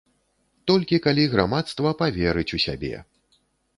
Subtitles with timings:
[0.69, 2.95] Толькі калі грамадства паверыць у сябе.